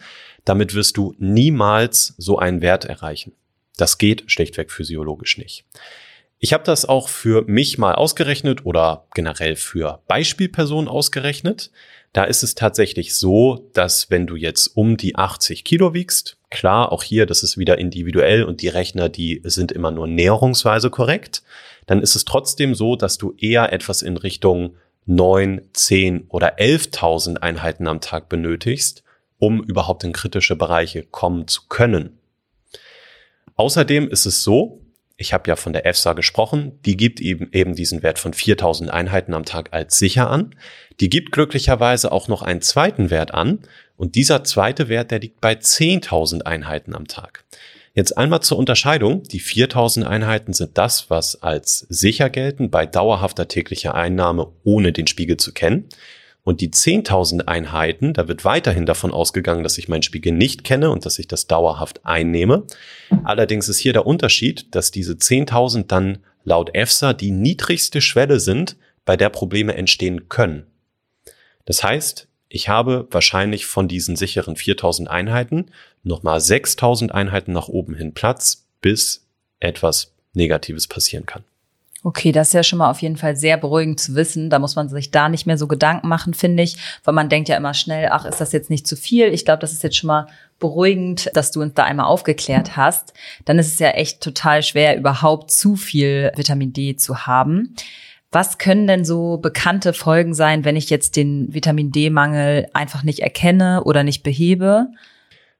[0.45, 3.33] Damit wirst du niemals so einen Wert erreichen.
[3.77, 5.65] Das geht schlichtweg physiologisch nicht.
[6.39, 11.71] Ich habe das auch für mich mal ausgerechnet oder generell für Beispielpersonen ausgerechnet.
[12.13, 16.91] Da ist es tatsächlich so, dass wenn du jetzt um die 80 Kilo wiegst, klar,
[16.91, 21.41] auch hier, das ist wieder individuell und die Rechner, die sind immer nur näherungsweise korrekt
[21.85, 27.37] dann ist es trotzdem so, dass du eher etwas in Richtung 9, 10 oder 11.000
[27.37, 29.03] Einheiten am Tag benötigst,
[29.37, 32.17] um überhaupt in kritische Bereiche kommen zu können.
[33.55, 34.81] Außerdem ist es so,
[35.23, 38.91] ich habe ja von der EFSA gesprochen, die gibt eben, eben diesen Wert von 4000
[38.91, 40.53] Einheiten am Tag als sicher an.
[40.99, 43.59] Die gibt glücklicherweise auch noch einen zweiten Wert an
[43.95, 47.45] und dieser zweite Wert, der liegt bei 10.000 Einheiten am Tag.
[47.95, 49.23] Jetzt einmal zur Unterscheidung.
[49.23, 55.07] Die 4000 Einheiten sind das, was als sicher gelten bei dauerhafter täglicher Einnahme, ohne den
[55.07, 55.87] Spiegel zu kennen.
[56.43, 60.89] Und die 10.000 Einheiten, da wird weiterhin davon ausgegangen, dass ich meinen Spiegel nicht kenne
[60.91, 62.65] und dass ich das dauerhaft einnehme.
[63.23, 68.75] Allerdings ist hier der Unterschied, dass diese 10.000 dann laut EFSA die niedrigste Schwelle sind,
[69.05, 70.67] bei der Probleme entstehen können.
[71.65, 75.71] Das heißt, ich habe wahrscheinlich von diesen sicheren 4000 Einheiten
[76.03, 79.25] nochmal 6000 Einheiten nach oben hin Platz, bis
[79.59, 81.43] etwas Negatives passieren kann.
[82.05, 84.49] Okay, das ist ja schon mal auf jeden Fall sehr beruhigend zu wissen.
[84.49, 87.47] Da muss man sich da nicht mehr so Gedanken machen, finde ich, weil man denkt
[87.47, 89.27] ja immer schnell, ach, ist das jetzt nicht zu viel?
[89.33, 90.27] Ich glaube, das ist jetzt schon mal
[90.59, 93.13] beruhigend, dass du uns da einmal aufgeklärt hast.
[93.45, 97.73] Dann ist es ja echt total schwer, überhaupt zu viel Vitamin D zu haben.
[98.33, 103.19] Was können denn so bekannte Folgen sein, wenn ich jetzt den Vitamin D-Mangel einfach nicht
[103.19, 104.87] erkenne oder nicht behebe?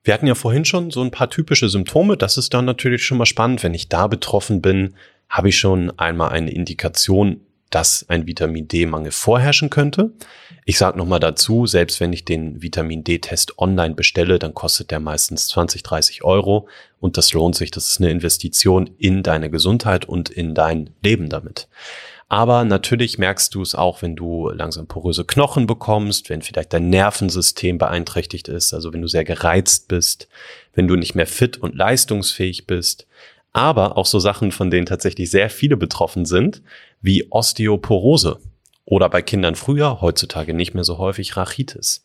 [0.03, 2.17] Wir hatten ja vorhin schon so ein paar typische Symptome.
[2.17, 3.63] Das ist dann natürlich schon mal spannend.
[3.63, 4.95] Wenn ich da betroffen bin,
[5.33, 7.41] habe ich schon einmal eine Indikation,
[7.71, 10.11] dass ein Vitamin D-Mangel vorherrschen könnte.
[10.63, 14.99] Ich sage nochmal dazu, selbst wenn ich den Vitamin D-Test online bestelle, dann kostet der
[14.99, 16.67] meistens 20, 30 Euro
[16.99, 17.71] und das lohnt sich.
[17.71, 21.67] Das ist eine Investition in deine Gesundheit und in dein Leben damit.
[22.29, 26.89] Aber natürlich merkst du es auch, wenn du langsam poröse Knochen bekommst, wenn vielleicht dein
[26.89, 30.27] Nervensystem beeinträchtigt ist, also wenn du sehr gereizt bist,
[30.73, 33.07] wenn du nicht mehr fit und leistungsfähig bist.
[33.53, 36.63] Aber auch so Sachen, von denen tatsächlich sehr viele betroffen sind,
[37.01, 38.39] wie Osteoporose
[38.85, 42.03] oder bei Kindern früher, heutzutage nicht mehr so häufig Rachitis.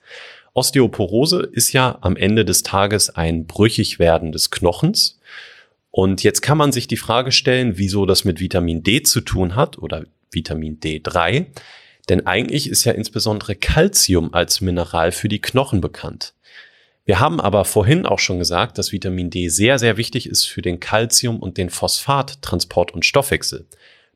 [0.55, 5.19] Osteoporose ist ja am Ende des Tages ein Brüchigwerden des Knochens.
[5.91, 9.57] Und jetzt kann man sich die Frage stellen, wieso das mit Vitamin D zu tun
[9.57, 11.47] hat oder Vitamin D3.
[12.09, 16.35] Denn eigentlich ist ja insbesondere Calcium als Mineral für die Knochen bekannt.
[17.09, 20.61] Wir haben aber vorhin auch schon gesagt, dass Vitamin D sehr, sehr wichtig ist für
[20.61, 23.67] den Calcium- und den Phosphattransport und Stoffwechsel.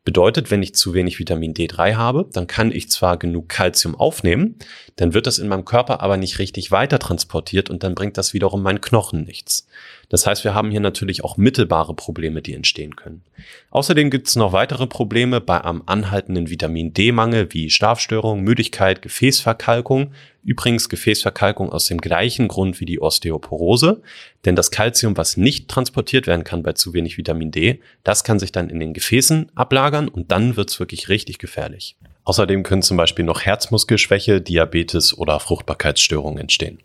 [0.05, 4.57] Bedeutet, wenn ich zu wenig Vitamin D3 habe, dann kann ich zwar genug Kalzium aufnehmen,
[4.96, 8.35] dann wird das in meinem Körper aber nicht richtig weiter transportiert und dann bringt das
[8.35, 9.68] wiederum meinen Knochen nichts.
[10.11, 13.22] Das heißt, wir haben hier natürlich auch mittelbare Probleme, die entstehen können.
[13.70, 20.12] Außerdem gibt es noch weitere Probleme bei einem anhaltenden Vitamin D-Mangel wie Schlafstörungen, Müdigkeit, Gefäßverkalkung.
[20.44, 24.02] Übrigens Gefäßverkalkung aus dem gleichen Grund wie die Osteoporose,
[24.44, 28.40] denn das Kalzium, was nicht transportiert werden kann bei zu wenig Vitamin D, das kann
[28.40, 31.96] sich dann in den Gefäßen ablagern und dann wird's wirklich richtig gefährlich.
[32.24, 36.78] Außerdem können zum Beispiel noch Herzmuskelschwäche, Diabetes oder Fruchtbarkeitsstörungen entstehen.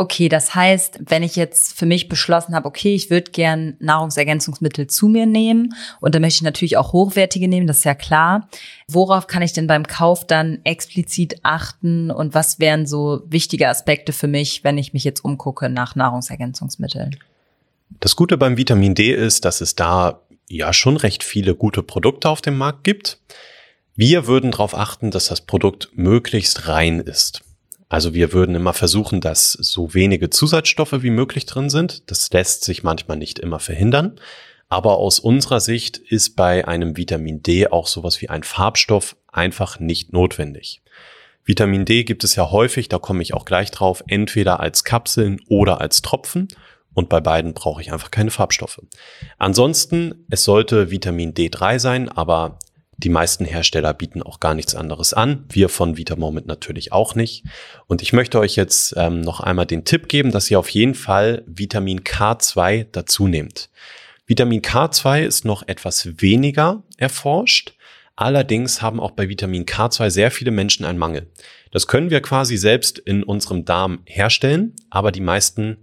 [0.00, 4.86] Okay, das heißt, wenn ich jetzt für mich beschlossen habe, okay, ich würde gern Nahrungsergänzungsmittel
[4.86, 8.48] zu mir nehmen und dann möchte ich natürlich auch hochwertige nehmen, das ist ja klar.
[8.86, 14.12] Worauf kann ich denn beim Kauf dann explizit achten und was wären so wichtige Aspekte
[14.12, 17.16] für mich, wenn ich mich jetzt umgucke nach Nahrungsergänzungsmitteln?
[17.98, 22.28] Das Gute beim Vitamin D ist, dass es da ja schon recht viele gute Produkte
[22.28, 23.18] auf dem Markt gibt.
[23.96, 27.42] Wir würden darauf achten, dass das Produkt möglichst rein ist.
[27.88, 32.10] Also wir würden immer versuchen, dass so wenige Zusatzstoffe wie möglich drin sind.
[32.10, 34.20] Das lässt sich manchmal nicht immer verhindern.
[34.68, 39.80] Aber aus unserer Sicht ist bei einem Vitamin D auch sowas wie ein Farbstoff einfach
[39.80, 40.82] nicht notwendig.
[41.44, 45.40] Vitamin D gibt es ja häufig, da komme ich auch gleich drauf, entweder als Kapseln
[45.48, 46.48] oder als Tropfen.
[46.92, 48.82] Und bei beiden brauche ich einfach keine Farbstoffe.
[49.38, 52.58] Ansonsten, es sollte Vitamin D3 sein, aber
[52.98, 55.44] die meisten Hersteller bieten auch gar nichts anderes an.
[55.48, 57.44] Wir von Vitamoment natürlich auch nicht.
[57.86, 60.94] Und ich möchte euch jetzt ähm, noch einmal den Tipp geben, dass ihr auf jeden
[60.94, 63.70] Fall Vitamin K2 dazu nehmt.
[64.26, 67.74] Vitamin K2 ist noch etwas weniger erforscht.
[68.16, 71.28] Allerdings haben auch bei Vitamin K2 sehr viele Menschen einen Mangel.
[71.70, 75.78] Das können wir quasi selbst in unserem Darm herstellen, aber die meisten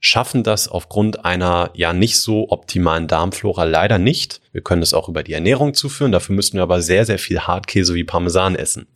[0.00, 4.40] schaffen das aufgrund einer ja nicht so optimalen Darmflora leider nicht.
[4.52, 7.40] Wir können es auch über die Ernährung zuführen, dafür müssten wir aber sehr, sehr viel
[7.40, 8.86] Hartkäse wie Parmesan essen.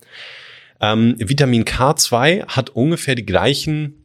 [0.81, 4.02] Ähm, Vitamin K2 hat ungefähr die gleichen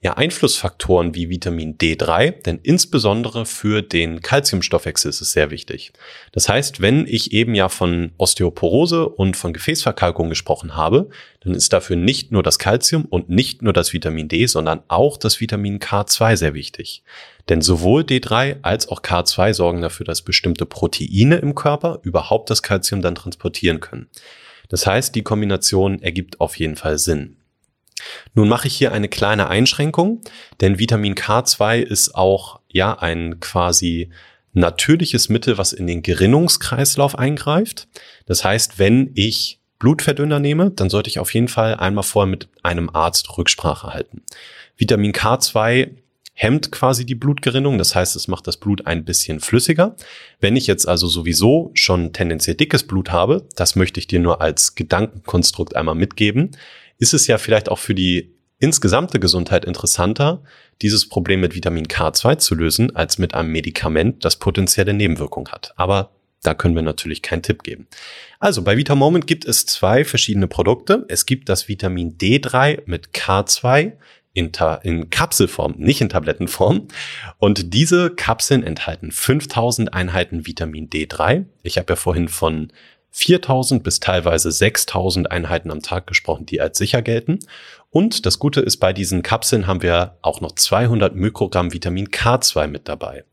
[0.00, 5.92] ja, Einflussfaktoren wie Vitamin D3, denn insbesondere für den Kalziumstoffwechsel ist es sehr wichtig.
[6.30, 11.08] Das heißt, wenn ich eben ja von Osteoporose und von Gefäßverkalkung gesprochen habe,
[11.40, 15.16] dann ist dafür nicht nur das Kalzium und nicht nur das Vitamin D, sondern auch
[15.16, 17.02] das Vitamin K2 sehr wichtig.
[17.48, 22.62] Denn sowohl D3 als auch K2 sorgen dafür, dass bestimmte Proteine im Körper überhaupt das
[22.62, 24.08] Kalzium dann transportieren können.
[24.68, 27.37] Das heißt, die Kombination ergibt auf jeden Fall Sinn.
[28.34, 30.20] Nun mache ich hier eine kleine Einschränkung,
[30.60, 34.10] denn Vitamin K2 ist auch ja ein quasi
[34.52, 37.88] natürliches Mittel, was in den Gerinnungskreislauf eingreift.
[38.26, 42.48] Das heißt, wenn ich Blutverdünner nehme, dann sollte ich auf jeden Fall einmal vorher mit
[42.62, 44.22] einem Arzt Rücksprache halten.
[44.76, 45.90] Vitamin K2
[46.34, 47.78] hemmt quasi die Blutgerinnung.
[47.78, 49.96] Das heißt, es macht das Blut ein bisschen flüssiger.
[50.40, 54.40] Wenn ich jetzt also sowieso schon tendenziell dickes Blut habe, das möchte ich dir nur
[54.40, 56.52] als Gedankenkonstrukt einmal mitgeben,
[56.98, 60.42] ist es ja vielleicht auch für die insgesamte Gesundheit interessanter,
[60.82, 65.72] dieses Problem mit Vitamin K2 zu lösen, als mit einem Medikament, das potenzielle Nebenwirkungen hat.
[65.76, 66.10] Aber
[66.42, 67.88] da können wir natürlich keinen Tipp geben.
[68.38, 71.04] Also bei Vitamoment gibt es zwei verschiedene Produkte.
[71.08, 73.92] Es gibt das Vitamin D3 mit K2
[74.34, 76.86] in, in Kapselform, nicht in Tablettenform.
[77.38, 81.44] Und diese Kapseln enthalten 5000 Einheiten Vitamin D3.
[81.62, 82.72] Ich habe ja vorhin von
[83.10, 87.38] 4000 bis teilweise 6000 Einheiten am Tag gesprochen, die als sicher gelten.
[87.90, 92.66] Und das Gute ist, bei diesen Kapseln haben wir auch noch 200 Mikrogramm Vitamin K2
[92.66, 93.24] mit dabei.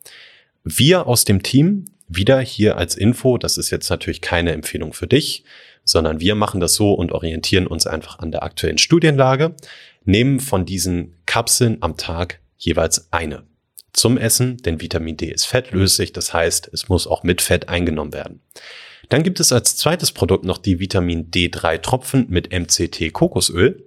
[0.64, 5.08] Wir aus dem Team, wieder hier als Info, das ist jetzt natürlich keine Empfehlung für
[5.08, 5.44] dich,
[5.84, 9.56] sondern wir machen das so und orientieren uns einfach an der aktuellen Studienlage,
[10.04, 13.44] nehmen von diesen Kapseln am Tag jeweils eine
[13.96, 18.14] zum Essen, denn Vitamin D ist fettlöslich, das heißt, es muss auch mit Fett eingenommen
[18.14, 18.42] werden.
[19.10, 23.86] Dann gibt es als zweites Produkt noch die Vitamin D3 Tropfen mit MCT Kokosöl.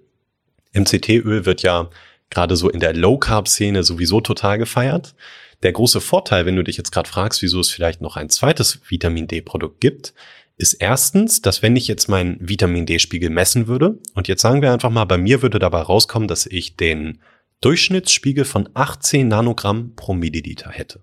[0.72, 1.90] MCT-Öl wird ja
[2.30, 5.14] gerade so in der Low-Carb-Szene sowieso total gefeiert.
[5.62, 8.80] Der große Vorteil, wenn du dich jetzt gerade fragst, wieso es vielleicht noch ein zweites
[8.88, 10.14] Vitamin D-Produkt gibt,
[10.56, 14.72] ist erstens, dass wenn ich jetzt meinen Vitamin D-Spiegel messen würde, und jetzt sagen wir
[14.72, 17.20] einfach mal, bei mir würde dabei rauskommen, dass ich den
[17.60, 21.00] Durchschnittsspiegel von 18 Nanogramm pro Milliliter hätte.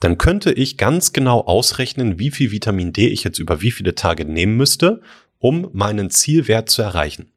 [0.00, 3.94] Dann könnte ich ganz genau ausrechnen, wie viel Vitamin D ich jetzt über wie viele
[3.94, 5.02] Tage nehmen müsste,
[5.38, 7.30] um meinen Zielwert zu erreichen.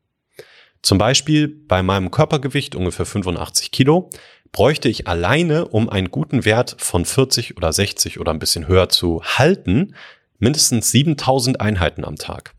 [0.82, 4.10] Zum Beispiel bei meinem Körpergewicht ungefähr 85 Kilo
[4.52, 8.90] bräuchte ich alleine, um einen guten Wert von 40 oder 60 oder ein bisschen höher
[8.90, 9.96] zu halten,
[10.40, 12.54] mindestens 7000 Einheiten am Tag.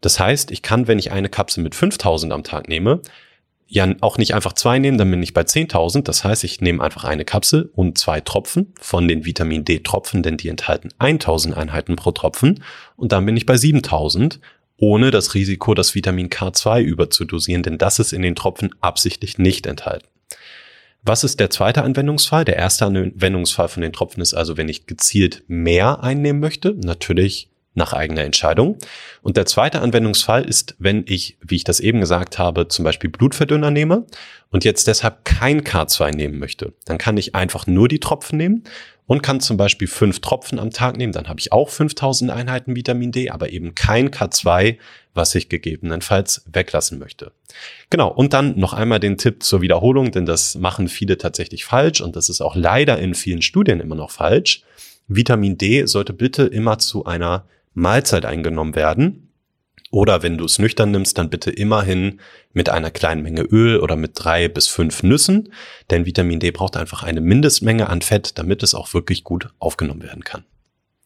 [0.00, 3.02] Das heißt, ich kann, wenn ich eine Kapsel mit 5000 am Tag nehme,
[3.70, 6.02] ja auch nicht einfach zwei nehmen, dann bin ich bei 10.000.
[6.02, 10.22] Das heißt, ich nehme einfach eine Kapsel und zwei Tropfen von den Vitamin D Tropfen,
[10.22, 12.62] denn die enthalten 1000 Einheiten pro Tropfen
[12.96, 14.40] und dann bin ich bei 7000
[14.76, 19.66] ohne das Risiko, das Vitamin K2 überzudosieren, denn das ist in den Tropfen absichtlich nicht
[19.66, 20.06] enthalten.
[21.02, 22.44] Was ist der zweite Anwendungsfall?
[22.44, 27.49] Der erste Anwendungsfall von den Tropfen ist also, wenn ich gezielt mehr einnehmen möchte, natürlich
[27.74, 28.78] nach eigener Entscheidung.
[29.22, 33.10] Und der zweite Anwendungsfall ist, wenn ich, wie ich das eben gesagt habe, zum Beispiel
[33.10, 34.06] Blutverdünner nehme
[34.50, 36.72] und jetzt deshalb kein K2 nehmen möchte.
[36.84, 38.64] Dann kann ich einfach nur die Tropfen nehmen
[39.06, 41.12] und kann zum Beispiel fünf Tropfen am Tag nehmen.
[41.12, 44.76] Dann habe ich auch 5000 Einheiten Vitamin D, aber eben kein K2,
[45.14, 47.32] was ich gegebenenfalls weglassen möchte.
[47.90, 48.08] Genau.
[48.08, 52.14] Und dann noch einmal den Tipp zur Wiederholung, denn das machen viele tatsächlich falsch und
[52.14, 54.62] das ist auch leider in vielen Studien immer noch falsch.
[55.08, 57.46] Vitamin D sollte bitte immer zu einer
[57.80, 59.26] Mahlzeit eingenommen werden.
[59.90, 62.20] Oder wenn du es nüchtern nimmst, dann bitte immerhin
[62.52, 65.52] mit einer kleinen Menge Öl oder mit drei bis fünf Nüssen,
[65.90, 70.02] denn Vitamin D braucht einfach eine Mindestmenge an Fett, damit es auch wirklich gut aufgenommen
[70.02, 70.44] werden kann.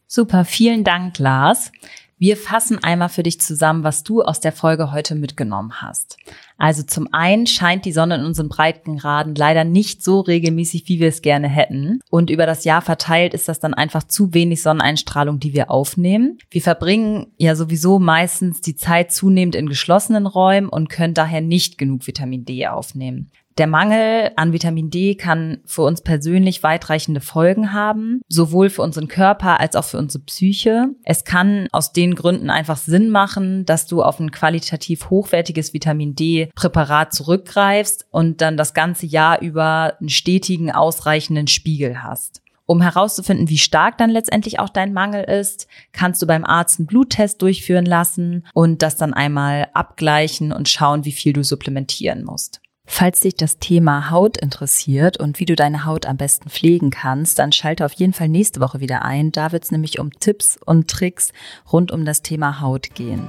[0.07, 1.73] Super, vielen Dank, Lars.
[2.17, 6.17] Wir fassen einmal für dich zusammen, was du aus der Folge heute mitgenommen hast.
[6.57, 11.09] Also zum einen scheint die Sonne in unseren Breitengraden leider nicht so regelmäßig, wie wir
[11.09, 12.01] es gerne hätten.
[12.11, 16.39] Und über das Jahr verteilt ist das dann einfach zu wenig Sonneneinstrahlung, die wir aufnehmen.
[16.51, 21.79] Wir verbringen ja sowieso meistens die Zeit zunehmend in geschlossenen Räumen und können daher nicht
[21.79, 23.33] genug Vitamin D aufnehmen.
[23.57, 29.07] Der Mangel an Vitamin D kann für uns persönlich weitreichende Folgen haben, sowohl für unseren
[29.07, 30.89] Körper als auch für unsere Psyche.
[31.05, 36.17] Es kann aus den Gründen einfach Sinn machen, dass du auf ein qualitativ hochwertiges Vitamin
[36.17, 42.43] D Präparat zurückgreifst und dann das ganze Jahr über einen stetigen, ausreichenden Spiegel hast.
[42.67, 46.87] Um herauszufinden, wie stark dann letztendlich auch dein Mangel ist, kannst du beim Arzt einen
[46.87, 52.64] Bluttest durchführen lassen und das dann einmal abgleichen und schauen, wie viel du supplementieren musst.
[52.87, 57.39] Falls dich das Thema Haut interessiert und wie du deine Haut am besten pflegen kannst,
[57.39, 59.33] dann schalte auf jeden Fall nächste Woche wieder ein.
[59.33, 61.33] Da wird es nämlich um Tipps und Tricks
[61.73, 63.27] rund um das Thema Haut gehen.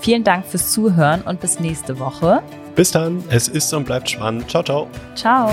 [0.00, 2.42] Vielen Dank fürs Zuhören und bis nächste Woche.
[2.74, 4.50] Bis dann, es ist und bleibt spannend.
[4.50, 4.88] Ciao, ciao.
[5.14, 5.50] Ciao.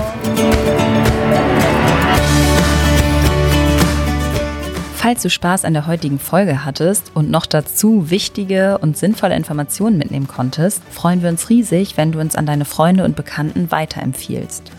[5.08, 9.96] Falls du Spaß an der heutigen Folge hattest und noch dazu wichtige und sinnvolle Informationen
[9.96, 14.70] mitnehmen konntest, freuen wir uns riesig, wenn du uns an deine Freunde und Bekannten weiterempfiehlst.